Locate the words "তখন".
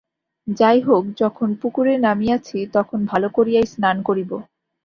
2.73-2.99